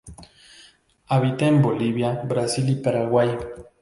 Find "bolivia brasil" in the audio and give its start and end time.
1.61-2.67